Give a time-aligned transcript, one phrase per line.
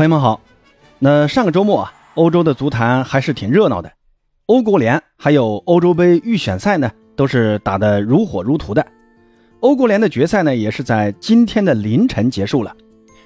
[0.00, 0.40] 朋友们好，
[0.98, 3.92] 那上个周末啊，欧洲的足坛还是挺热闹的，
[4.46, 8.86] 欧国联还有欧洲杯预选赛呢，都是打得如火如荼的。
[9.60, 12.74] 欧国联的决赛呢，也是在今天的凌晨结束了。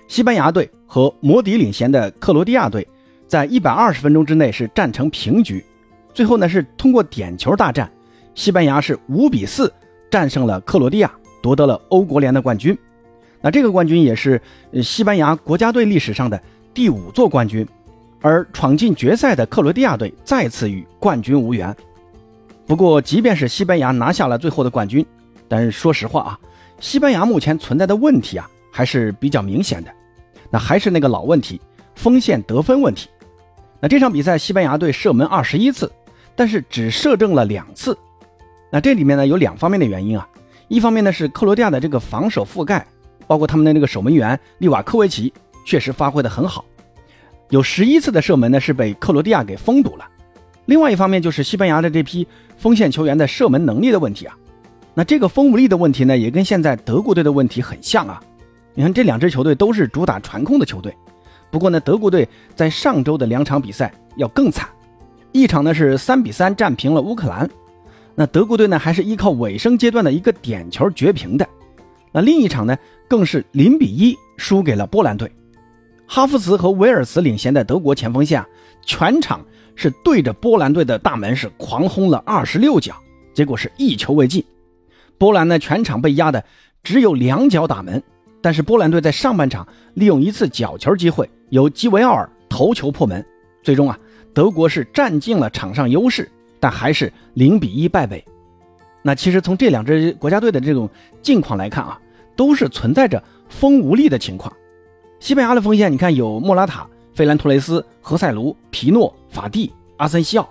[0.09, 2.85] 西班牙队和摩迪领衔的克罗地亚队，
[3.29, 5.65] 在一百二十分钟之内是战成平局，
[6.13, 7.89] 最后呢是通过点球大战，
[8.35, 9.73] 西班牙是五比四
[10.11, 11.09] 战胜了克罗地亚，
[11.41, 12.77] 夺得了欧国联的冠军。
[13.41, 14.43] 那这个冠军也是
[14.83, 16.43] 西班牙国家队历史上的。
[16.75, 17.65] 第五座冠军，
[18.21, 21.75] 而闯进决赛的克罗地亚队再次与冠军无缘。
[22.67, 25.07] 不过，即便是西班牙拿下了最后的冠军，
[25.47, 26.39] 但是说实话啊，
[26.81, 29.91] 西班牙目前存在的问题啊还是比较明显的。
[30.51, 31.61] 那还是那个老问题，
[31.95, 33.09] 锋线得分问题。
[33.79, 35.93] 那这场比赛，西班牙队射门二十一次，
[36.35, 37.97] 但是只射正了两次。
[38.73, 40.29] 那这里面呢有两方面的原因啊，
[40.67, 42.85] 一方面呢是克罗地亚的这个防守覆盖，
[43.29, 45.33] 包括他们的那个守门员利瓦科维奇。
[45.65, 46.65] 确实发挥的很好，
[47.51, 50.07] 有十一次的射门呢是被克罗地亚给封堵了。
[50.67, 54.37] 另外一方面就是西班牙的这批锋线球员的射门能力的问题啊。
[54.95, 58.23] 那这个锋无力的问题呢，也跟现在德国队的问题很像啊。
[58.75, 60.97] 你看这两支球队都是主打传控的球队，
[61.51, 64.69] 不过呢，德国队在上周的两场比赛要更惨，
[65.33, 67.49] 一场呢是三比三战平了乌克兰，
[68.15, 71.47] 那德国队呢还是依靠尾声阶段的一个点球绝平的。
[72.11, 72.77] 那另一场呢
[73.09, 75.31] 更是零比一输给了波兰队。
[76.07, 78.45] 哈弗茨和维尔茨领衔的德国前锋线，
[78.85, 82.95] 全场是对着波兰队的大门是狂轰了二十六脚，
[83.33, 84.45] 结果是一球未进。
[85.19, 86.45] 波兰呢全场被压的
[86.83, 88.03] 只有两脚打门，
[88.43, 93.25] 但是波兰队在上半场利用一次角球机会，由基维奥尔头球破门，
[93.63, 93.99] 最终啊
[94.33, 96.31] 德国是占尽了场上优势，
[96.61, 98.25] 但还是零比一败北。
[99.03, 100.89] 那其实从这两支国家队的这种
[101.23, 102.01] 境况来看啊，
[102.37, 104.53] 都是存在着锋无力的情况。
[105.25, 110.47] 西班牙的锋线，你看有莫拉塔、费兰托雷斯、何塞卢、皮诺、法蒂、阿森西奥。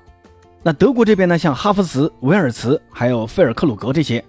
[0.64, 4.26] 那德国这边呢，像哈弗茨、维尔茨，还有费尔克鲁格这些。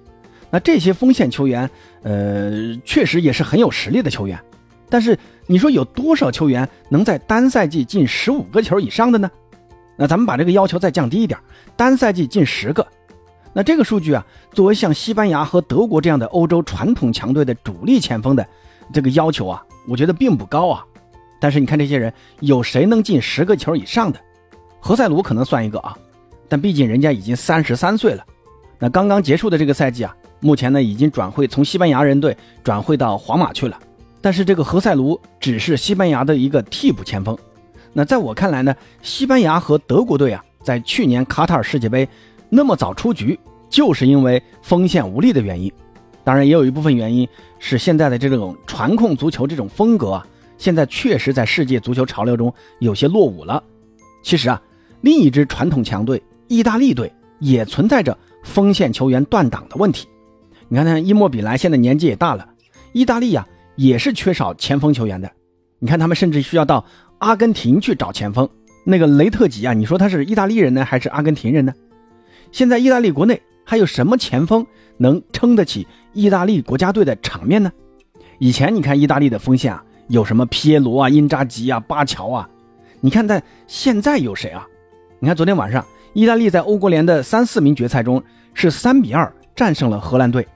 [0.50, 1.70] 那这些锋线球员，
[2.02, 4.38] 呃，确实也是很有实力的球员。
[4.90, 9.30] 但是你说有多少球员能在单赛季进十五个球以上的呢？
[9.96, 11.40] 那咱们把这个要求再降低一点，
[11.74, 12.86] 单赛季进十个。
[13.54, 14.22] 那这个数据啊，
[14.52, 18.46] 作为像西班牙和德国这样的欧洲传统强队的主力前锋的
[18.92, 19.64] 这个要求啊。
[19.86, 20.84] 我觉得并不高啊，
[21.40, 24.20] 但是你看这些人有谁能进十个球以上的？
[24.80, 25.96] 何塞卢可能算一个啊，
[26.48, 28.24] 但毕竟人家已经三十三岁了。
[28.78, 33.78] 那刚刚结束的这个赛季啊，目前呢已经转会从西班牙人队转会到皇马去了。
[34.20, 37.36] 但是这个何塞卢只是西班牙的一个替补前锋。
[37.92, 42.08] 那在我看来呢，西班牙和德国队啊，在去年卡塔尔世界杯
[42.48, 43.38] 那么早出局，
[43.70, 45.72] 就是因为锋线无力的原因。
[46.24, 50.26] 当然，也有一部分原因是现在的这种传控足球这种风格啊，
[50.56, 53.62] 现在确实在世界足球潮流中有些落伍了。
[54.22, 54.60] 其实啊，
[55.02, 60.08] 另一支传统强队意大利队也存在着锋线球员断档的问题。
[60.68, 62.48] 你看，看伊莫比莱现在年纪也大了，
[62.94, 63.46] 意大利啊
[63.76, 65.30] 也是缺少前锋球员的。
[65.78, 66.82] 你看，他们甚至需要到
[67.18, 68.48] 阿根廷去找前锋。
[68.86, 71.74] 那个雷特吉啊，你说他是意大利人呢，还是阿根廷人呢？
[72.50, 74.66] 现在意大利国内还有什么前锋
[74.98, 75.86] 能撑得起？
[76.12, 77.72] 意大利国家队的场面呢？
[78.38, 82.48] 以前你看意大利的锋线啊，有什么皮耶罗啊、因扎吉啊、巴乔啊？
[83.00, 84.66] 你看在现在有谁啊？
[85.18, 90.46] 你看昨天晚上，意大利在欧国联的三四名决赛中是三比二战胜了荷兰队，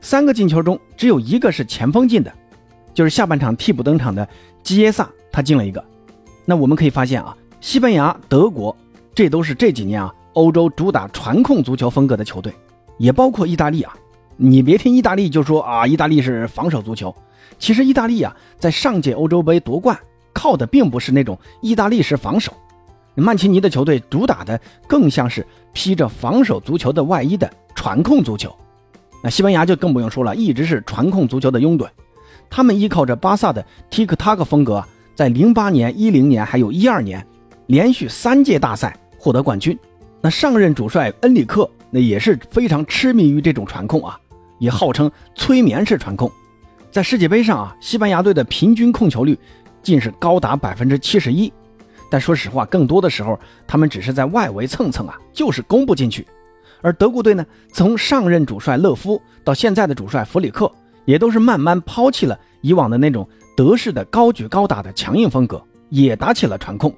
[0.00, 2.32] 三个进球中只有一个是前锋进的，
[2.92, 4.28] 就是下半场替补登场的
[4.62, 5.82] 基耶萨，他进了一个。
[6.44, 8.76] 那我们可以发现啊，西班牙、德国
[9.14, 12.52] 这都是这几年啊欧洲主打传控足球风格的球队，
[12.98, 13.96] 也包括意大利啊。
[14.36, 17.14] 你别听意大利就说啊，意大利是防守足球。
[17.58, 19.98] 其实意大利啊，在上届欧洲杯夺冠
[20.34, 22.52] 靠的并不是那种意大利式防守，
[23.14, 28.54] 曼奇尼的球队主打的更像是披着防守足球的外衣的传控足球。
[29.22, 31.88] 那西班牙就更不用说了，一直是传控足球的拥趸。
[32.50, 34.84] 他们依靠着巴萨的 Tik-Tak 风格，
[35.14, 37.26] 在零八年、一零年还有一二年，
[37.68, 39.76] 连续三届大赛获得冠军。
[40.26, 44.18] 那上任主帅恩里克那也是非常痴迷于这种传控啊。
[44.58, 46.28] 也号称催眠式传控，
[46.90, 49.38] 在世界杯上啊，西班牙队的平均控球率
[49.84, 51.52] 竟是高达百分之七十一。
[52.10, 53.38] 但说实话，更多的时候
[53.68, 56.26] 他们只是在外围蹭蹭啊，就是攻不进去。
[56.80, 60.68] 而德国队呢，从上任主帅勒夫到现在的主帅弗里克，
[61.04, 66.92] 也都是慢慢抛弃了以往的那种德式的高举高打的强硬风格，也打起了传控。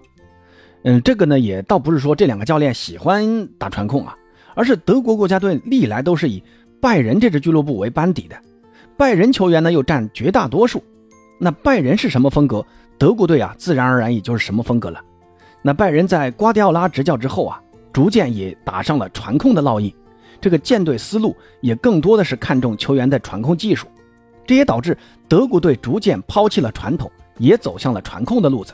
[0.85, 4.17] 嗯，这个呢，也倒不是说这两个教练喜欢打传控啊，
[4.55, 6.43] 而是德国国家队历来都是以。
[6.81, 8.37] 拜仁这支俱乐部为班底的，
[8.97, 10.81] 拜仁球员呢又占绝大多数。
[11.37, 12.65] 那拜仁是什么风格，
[12.97, 15.01] 德国队啊，自然而然也就是什么风格了。
[15.61, 17.61] 那拜仁在瓜迪奥拉执教之后啊，
[17.93, 19.93] 逐渐也打上了传控的烙印，
[20.41, 23.89] 这个舰队思路也更多的是看重球员的传控技术，
[24.47, 24.97] 这也导致
[25.27, 28.73] 德国队逐渐抛弃了传统，也走向了传控的路子。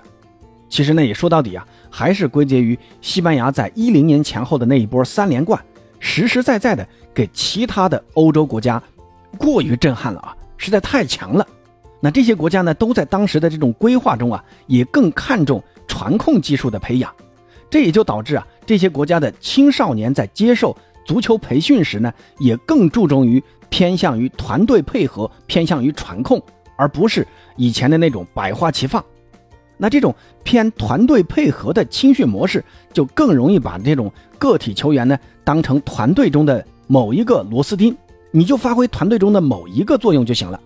[0.68, 5.62] 其实呢，也说到底啊，还是归结于西班牙在一零年前后的那一波三连冠，
[6.00, 8.82] 实实在在的给其他的欧洲国家
[9.38, 11.46] 过于震撼了啊，实在太强了。
[12.00, 17.10] 那这些国家呢，都在当时的这种规划中啊，也更看重传控技术的培养，
[17.70, 20.76] 这也就导致啊，这些国家的青少年在接受
[21.06, 26.42] 足球培训时呢，也更注重于偏向于团队配合，偏向于传控，
[26.76, 27.26] 而不是
[27.56, 29.02] 以前的那种百花齐放。
[29.76, 37.96] 那这种偏团队配合的青训模式，就更容易把这种个体球员呢，当成团队中的某一个螺丝钉，
[38.30, 40.60] 你就发挥团队中的某一个作用就行了。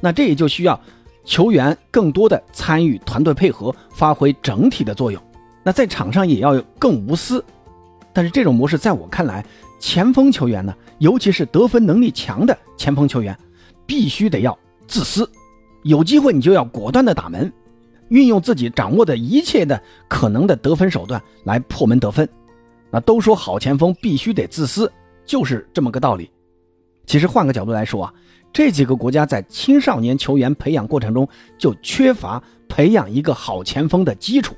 [0.00, 0.78] 那这也就需要
[1.24, 5.22] 球员更多的参与团队配合，发挥整体的作用。
[5.62, 7.44] 那在场上也要更无私。
[8.12, 9.44] 但是这种模式在我看来，
[9.78, 13.38] 前锋球员呢，尤其是得分能力强的前锋球员，
[13.86, 15.30] 必须得要自私，
[15.84, 17.50] 有机会你就要果断的打门，
[18.12, 22.28] 运用自己掌握的一切的可能的得分手段来破门得分。
[22.90, 24.92] 那都说好前锋必须得自私，
[25.24, 26.30] 就是这么个道理。
[27.06, 28.14] 其实换个角度来说啊。
[28.54, 31.26] 这几个国家在青少年球员培养过程中
[31.56, 34.54] 就缺乏培养一个好前锋的基础。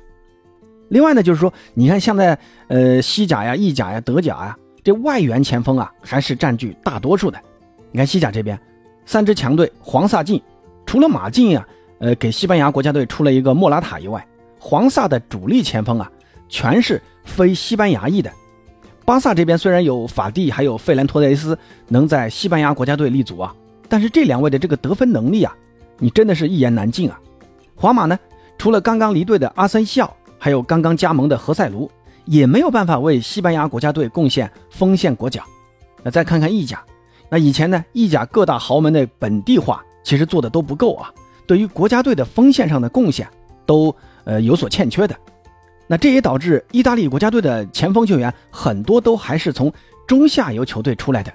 [0.89, 2.37] 另外呢，就是说，你看现在
[2.67, 7.39] 呃西甲呀、意甲呀、德甲呀，这外援前锋啊还是占据大多数的。
[7.93, 8.59] 你看西甲这边，
[9.05, 10.41] 三支强队黄萨进，
[10.85, 11.65] 除了马竞呀，
[11.99, 14.25] 呃给西班牙国家队出了一个莫拉塔以外，
[14.59, 16.11] 黄萨的主力前锋啊
[16.49, 18.31] 全是非西班牙裔的。
[19.05, 21.57] 巴萨这边虽然有法蒂还有费兰托雷斯
[21.87, 23.53] 能在西班牙国家队立足啊。
[23.87, 25.55] 但是这两位的这个得分能力啊，
[25.99, 27.19] 你真的是一言难尽啊。
[27.75, 28.17] 皇马呢，
[28.57, 31.87] 除了刚刚离队的阿森西奥，还有刚刚加盟的何塞卢，
[32.25, 35.43] 也没有办法为西班牙国家队贡献锋线国脚。
[36.01, 36.83] 那再看看意甲，
[37.29, 41.13] 那以前呢，意甲各大豪门的本地化其实做的都不够啊，
[41.47, 43.27] 对于国家队的锋线上的贡献
[43.65, 45.15] 都呃有所欠缺的。
[45.87, 49.71] 那这也导致意大利国家队的前锋球员很多都还是从
[50.07, 51.31] 中下游球队出来的。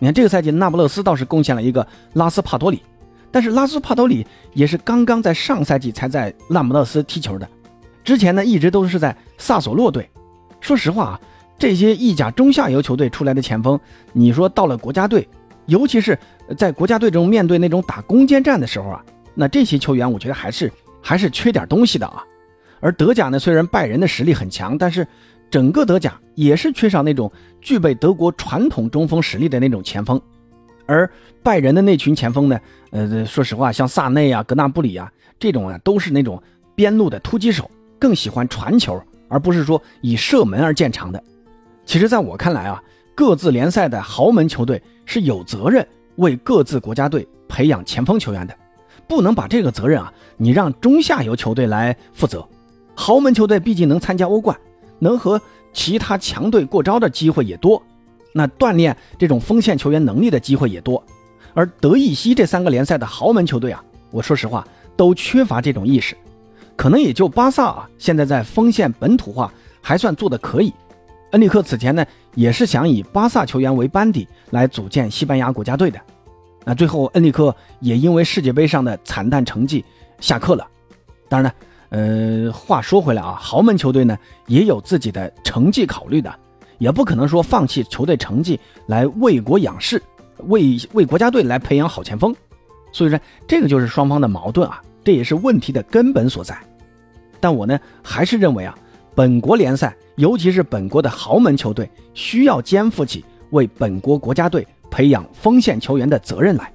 [0.00, 2.82] 你看这个赛季，那不勒斯倒是贡献了一个拉斯帕多里，
[3.30, 7.48] 但是拉斯帕多里也是刚刚在上赛季才在那不勒斯踢球的，
[8.02, 10.10] 之前呢一直都是在萨索洛队。
[10.60, 11.20] 说实话啊，
[11.56, 13.78] 这些意甲中下游球队出来的前锋，
[14.12, 15.28] 你说到了国家队，
[15.66, 16.18] 尤其是
[16.58, 20.72] 在国家队中面对那种打攻坚战的时候啊，那这些球员我觉得还是
[21.02, 22.24] 还是缺点东西的啊。
[22.80, 25.06] 而德甲呢，虽然拜仁的实力很强，但是。
[25.50, 30.20] 整个德甲也是缺少那种具备德国传统中锋实力的那种前锋，
[30.84, 31.08] 而
[31.44, 32.60] 拜仁的那群前锋呢，
[32.90, 36.42] 呃，说实话，像萨内啊、格纳布里啊这种啊，都是那种
[36.74, 37.70] 边路的突击手，
[38.00, 41.22] 更喜欢传球，而不是说以射门而见长的。
[41.84, 42.82] 其实，在我看来啊，
[43.14, 45.86] 各自联赛的豪门球队是有责任
[46.16, 48.56] 为各自国家队培养前锋球员的，
[49.08, 52.46] 不能把这个责任啊，你让中下游球队来负责。
[52.94, 54.56] 豪门球队毕竟能参加欧冠。
[55.00, 55.38] 能和
[55.72, 57.82] 其他强队过招的机会也多，
[58.32, 61.04] 那锻炼这种锋线球员能力的机会也多。
[61.52, 66.16] 而德意西这三个联赛的豪门球队啊，我说实话都缺乏这种意识，
[66.76, 70.72] 可能也就巴萨啊，现在在锋线本土化还算做得可以。
[71.32, 76.00] 恩里克此前呢也是想以巴萨球员为班底来组建西班牙国家队的，
[76.64, 79.84] 那最后恩里克也因为世界杯上的惨淡成绩
[80.20, 80.66] 下课了。
[81.28, 81.56] 当然呢。
[81.90, 84.18] 呃，话说回来啊，豪门球队呢
[84.48, 86.34] 也有自己的成绩考虑的，
[86.78, 90.02] 也不可能说放弃球队成绩来为国养士，
[90.48, 92.34] 为为国家队来培养好前锋。
[92.90, 96.58] 所以说，这个就是双方的矛盾啊，这也是问题的根本所在。
[97.38, 98.76] 但我呢还是认为啊，
[99.14, 106.72] 本国联赛，尤其是本国的豪门球队，需要肩负起为本国国家队培养锋线球员的责任来。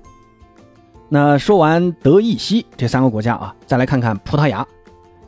[1.08, 4.68] 那说完德意西这三个国家啊，再来看看葡萄牙。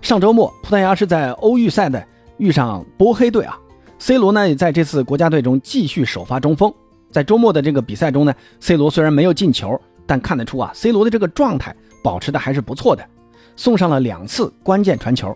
[0.01, 2.05] 上周末，葡萄牙是在欧预赛的
[2.35, 3.57] 遇上波黑队啊。
[3.97, 6.73] C 罗呢也在这次国家队中继续首发中锋。
[7.09, 13.07] 在周末的这个比赛中呢，C 罗虽然没有进球，但看得出啊，C 罗的这个状态保持的还是不错的，
[13.55, 15.33] 送上了两次关键传球。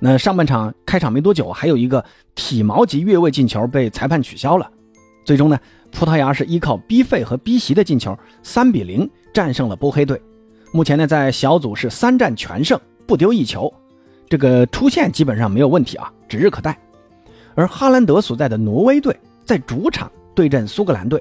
[0.00, 4.68] 那上半场开场没多久，还有一个体毛级越位进球被裁判取消了。
[5.24, 5.58] 最终呢，
[5.90, 10.20] 葡萄牙是依靠 B 费和 B 席的进球，三比零战胜了波黑队。
[10.72, 13.72] 目前呢，在小组是三战全胜，不丢一球。
[14.28, 16.78] 这个出线基本上没有问题啊，指日可待。
[17.54, 21.20] 而哈兰德所在的挪威队在主场对阵苏格兰队，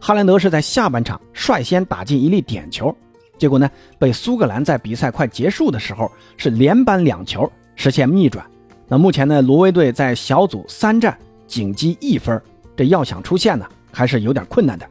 [0.00, 2.94] 哈兰德是在下半场率先打进一粒点球，
[3.38, 8.44] 结果呢，被苏格兰在比赛快结束的时候是连扳两球，实现逆转。
[8.88, 12.42] 那目前呢，挪威队在小组三战仅积一分，
[12.76, 14.86] 这要想出线呢，还是有点困难的。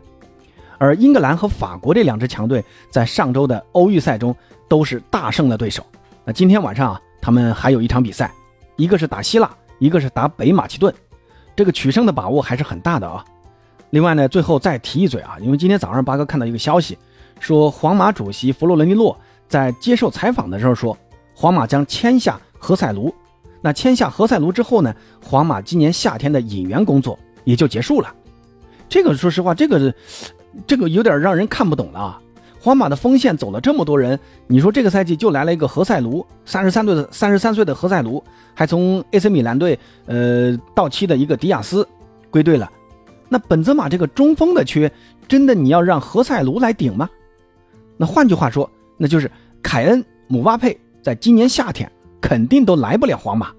[0.78, 4.34] 而英格兰和法国这两支强队在上周的欧预赛中
[4.68, 5.86] 都是大胜了对手。
[6.24, 8.32] 那今天晚上啊，他们还有一场比赛，
[8.78, 10.94] 一个是打希腊，一个是打北马其顿，
[11.56, 13.26] 这个取胜的把握还是很大的啊。
[13.90, 16.98] 另外呢，最后再提一嘴啊，因为今天早上八哥看到一个消息，
[17.40, 20.98] 说皇马主席弗洛伦蒂诺在接受采访的时候说，
[21.36, 23.14] 皇马将签下何塞卢。
[23.62, 28.14] 那签下何塞卢之后呢，皇马今年夏天的引援工作也就结束了。
[28.90, 29.94] 这个说实话，这个。
[30.66, 32.20] 这个有点让人看不懂了！
[32.60, 38.22] 皇马的锋线走了这么多人，你说这个赛季就来了一个何塞卢，三十三岁的三十三岁的何塞卢，
[38.56, 41.88] 还从 AC 米兰队呃到期的一个迪亚斯
[42.32, 42.70] 归队了。
[43.30, 44.92] 那本泽马这个中锋的缺，
[45.28, 47.08] 真的你要让何塞卢来顶吗？
[47.96, 49.32] 那换句话说，那就是
[49.62, 53.54] 凯恩、姆巴佩在今年夏天肯定都来不了皇马。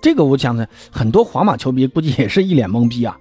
[0.00, 3.16] 这个我想呢，很多皇马球迷估计也是一脸懵逼啊。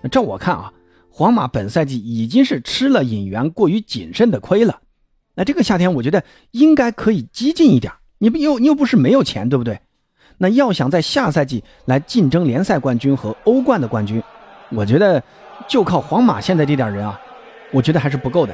[0.00, 0.72] 那照我看啊。
[1.16, 4.80] 皇马本赛季已经是吃了引援过于谨慎的亏了，
[5.36, 7.92] 那这个夏天我觉得应该可以激进一点。
[8.18, 9.78] 你不又你又不是没有钱，对不对？
[10.38, 14.20] 那要想在下赛季来竞争联赛冠军和欧冠的冠军，
[14.70, 15.22] 我觉得
[15.68, 17.20] 就靠皇马现在这点人啊，
[17.70, 18.52] 我觉得还是不够的。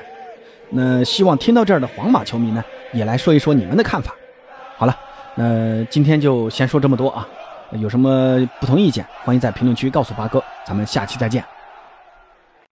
[0.69, 2.63] 那希望听到这儿的皇马球迷呢，
[2.93, 4.15] 也来说一说你们的看法。
[4.77, 4.95] 好了，
[5.35, 7.27] 那今天就先说这么多啊。
[7.79, 10.45] 有什么不同意见，欢迎在评论区告诉八哥。
[10.67, 11.43] 咱们下期再见。